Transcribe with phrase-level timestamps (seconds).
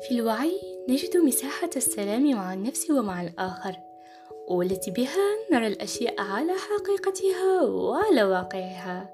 [0.00, 3.76] في الوعي نجد مساحة السلام مع النفس ومع الآخر
[4.48, 9.10] والتي بها نرى الأشياء على حقيقتها وعلى واقعها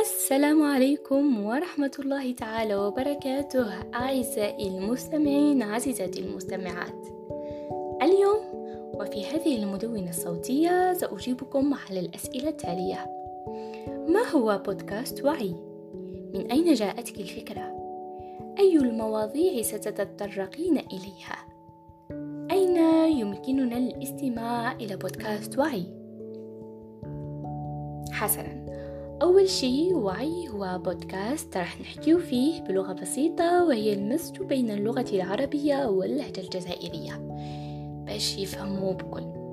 [0.00, 7.06] السلام عليكم ورحمة الله تعالى وبركاته أعزائي المستمعين عزيزاتي المستمعات
[8.02, 8.40] اليوم
[8.94, 13.06] وفي هذه المدونة الصوتية سأجيبكم على الأسئلة التالية
[14.08, 15.54] ما هو بودكاست وعي؟
[16.34, 17.77] من أين جاءتك الفكرة؟
[18.58, 21.48] أي المواضيع ستتطرقين إليها؟
[22.50, 22.76] أين
[23.18, 25.86] يمكننا الاستماع إلى بودكاست وعي؟
[28.12, 28.66] حسنا
[29.22, 35.86] أول شيء وعي هو بودكاست راح نحكي فيه بلغة بسيطة وهي المزج بين اللغة العربية
[35.86, 37.12] واللهجة الجزائرية
[38.06, 39.47] باش يفهموا بكل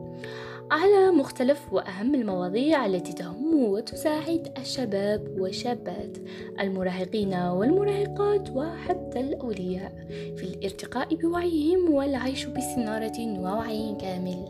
[0.72, 6.18] على مختلف وأهم المواضيع التي تهم وتساعد الشباب والشابات
[6.60, 14.46] المراهقين والمراهقات وحتى الأولياء في الارتقاء بوعيهم والعيش باستنارة ووعي كامل.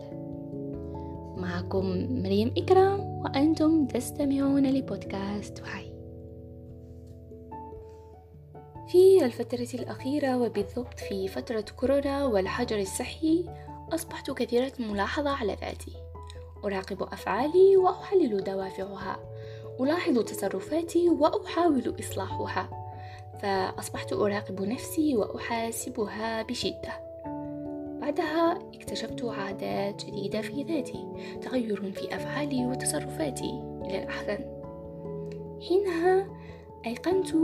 [1.38, 1.85] معكم
[2.23, 5.95] مريم إكرام وأنتم تستمعون لبودكاست وعي.
[8.88, 13.45] في الفترة الأخيرة وبالضبط في فترة كورونا والحجر الصحي
[13.94, 16.04] أصبحت كثيرة الملاحظة على ذاتي.
[16.66, 19.19] أراقب أفعالي وأحلل دوافعها.
[19.80, 22.69] ألاحظ تصرفاتي وأحاول إصلاحها.
[23.41, 27.05] فأصبحت أراقب نفسي وأحاسبها بشدة.
[28.02, 31.07] بعدها اكتشفت عادات جديدة في ذاتي
[31.41, 34.38] تغير في أفعالي وتصرفاتي إلى الأحسن.
[35.69, 36.27] حينها
[36.85, 37.35] أيقنت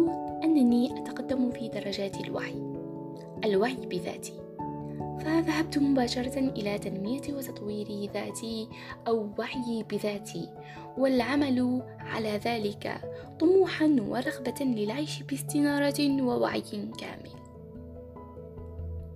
[0.43, 2.63] أنني أتقدم في درجات الوعي
[3.45, 4.33] الوعي بذاتي.
[5.25, 8.67] فذهبت مباشرة إلى تنمية وتطوير ذاتي
[9.07, 10.49] أو وعي بذاتي
[10.97, 13.01] والعمل على ذلك
[13.39, 16.61] طموحا ورغبة للعيش باستنارة ووعي
[16.99, 17.31] كامل.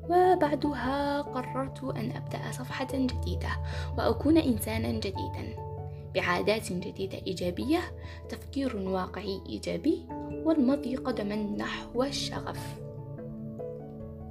[0.09, 3.50] وبعدها قررت أن أبدأ صفحة جديدة
[3.97, 5.56] وأكون إنسانا جديدا
[6.16, 7.79] بعادات جديدة إيجابية
[8.29, 10.06] تفكير واقعي إيجابي
[10.46, 12.84] والمضي قدما نحو الشغف.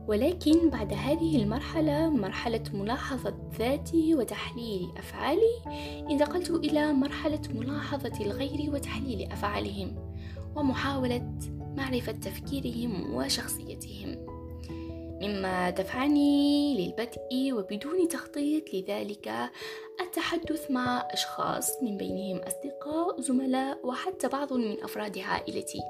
[0.09, 5.61] ولكن بعد هذه المرحلة مرحلة ملاحظة ذاتي وتحليل أفعالي
[6.11, 10.15] انتقلت إلى مرحلة ملاحظة الغير وتحليل أفعالهم
[10.57, 11.39] ومحاولة
[11.77, 14.35] معرفة تفكيرهم وشخصيتهم.
[15.23, 19.33] مما دفعني للبدء وبدون تخطيط لذلك
[20.01, 25.81] التحدث مع أشخاص من بينهم أصدقاء زملاء وحتى بعض من أفراد عائلتي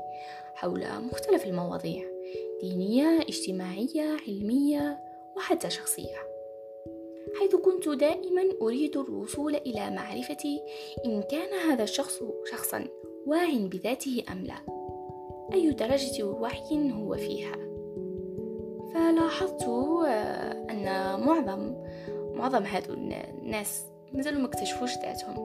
[0.55, 2.14] حول مختلف المواضيع.
[2.61, 5.01] دينية اجتماعية علمية
[5.37, 6.35] وحتى شخصية.
[7.41, 10.61] حيث كنت دائما أريد الوصول إلى معرفة
[11.05, 12.89] إن كان هذا الشخص شخصا
[13.27, 14.55] واع بذاته أم لا.
[15.55, 17.57] أي درجة وعي هو فيها؟
[18.95, 20.85] فلاحظت آه، أن
[21.21, 21.75] معظم
[22.35, 25.39] معظم هذو الناس مازالوا ما اكتشفوش ذاتهم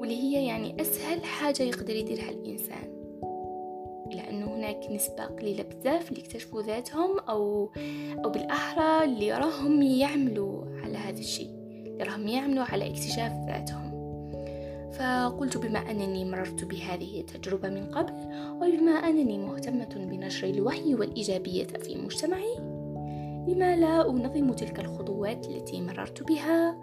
[0.00, 2.89] واللي هي يعني أسهل حاجة يقدر يديرها الإنسان.
[4.70, 7.70] هناك نسبة قليلة بزاف اللي اكتشفوا ذاتهم أو
[8.24, 11.50] أو بالأحرى اللي راهم يعملوا على هذا الشيء
[11.86, 13.90] اللي راهم يعملوا على اكتشاف ذاتهم.
[14.92, 18.12] فقلت بما أنني مررت بهذه التجربة من قبل
[18.54, 22.56] وبما أنني مهتمة بنشر الوعي والإيجابية في مجتمعي
[23.48, 26.76] لما لا أنظم تلك الخطوات التي مررت بها؟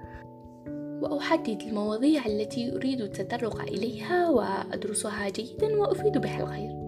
[1.02, 6.87] وأحدد المواضيع التي أريد التطرق إليها وأدرسها جيدا وأفيد بها الغير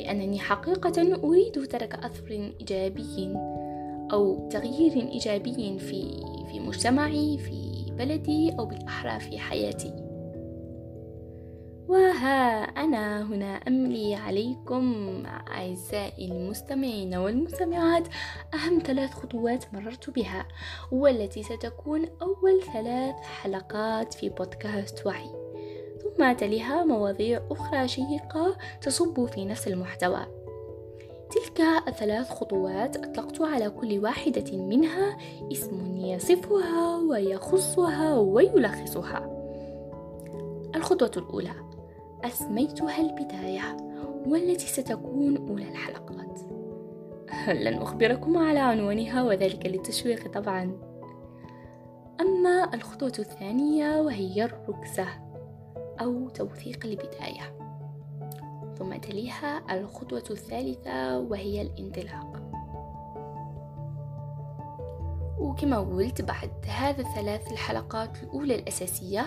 [0.00, 3.34] لأنني حقيقة أريد ترك أثر إيجابي
[4.12, 6.02] أو تغيير إيجابي في
[6.52, 10.10] في مجتمعي في بلدي أو بالأحرى في حياتي.
[11.88, 18.08] وها أنا هنا أملي عليكم أعزائي المستمعين والمستمعات
[18.54, 20.48] أهم ثلاث خطوات مررت بها
[20.92, 25.39] والتي ستكون أول ثلاث حلقات في بودكاست وعي
[26.02, 30.26] ثم تليها مواضيع أخرى شيقة تصب في نفس المحتوى.
[31.30, 35.16] تلك الثلاث خطوات أطلقت على كل واحدة منها
[35.52, 39.36] اسم يصفها ويخصها ويلخصها.
[40.76, 41.54] الخطوة الأولى
[42.24, 43.76] أسميتها البداية
[44.26, 46.40] والتي ستكون أولى الحلقات.
[47.64, 50.72] لن أخبركم على عنوانها وذلك للتشويق طبعا.
[52.20, 55.29] أما الخطوة الثانية وهي الركزة.
[56.00, 57.56] أو توثيق البداية.
[58.78, 62.40] ثم تليها الخطوة الثالثة وهي الانطلاق.
[65.38, 69.26] وكما قلت بعد هذا الثلاث الحلقات الأولى الأساسية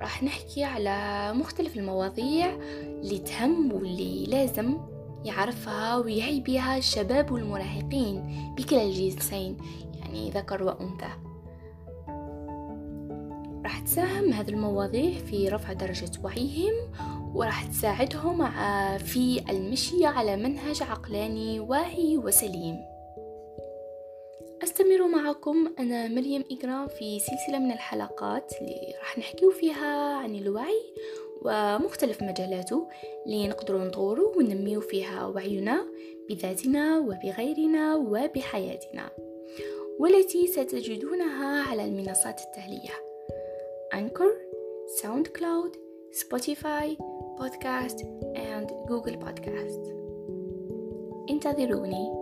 [0.00, 4.78] راح نحكي على مختلف المواضيع اللي تهم واللي لازم
[5.24, 8.24] يعرفها ويعي بها الشباب والمراهقين
[8.58, 9.56] بكلا الجنسين
[9.94, 11.31] يعني ذكر وأنثى.
[13.62, 16.72] راح تساهم هذه المواضيع في رفع درجة وعيهم
[17.34, 18.50] وراح تساعدهم
[18.98, 22.76] في المشي على منهج عقلاني واعي وسليم.
[24.62, 30.94] أستمر معكم أنا مريم إجرام في سلسلة من الحلقات اللي راح نحكي فيها عن الوعي
[31.42, 32.88] ومختلف مجالاته
[33.26, 35.86] اللي نقدروا نطوروا وننميو فيها وعينا
[36.28, 39.10] بذاتنا وبغيرنا وبحياتنا.
[40.00, 43.11] والتي ستجدونها على المنصات التالية.
[43.91, 44.33] Anchor,
[45.01, 45.71] SoundCloud,
[46.21, 46.97] Spotify,
[47.39, 47.99] Podcast
[48.35, 49.83] and Google Podcast
[51.29, 52.20] انتظروني